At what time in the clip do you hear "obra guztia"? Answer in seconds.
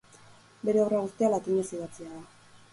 0.85-1.31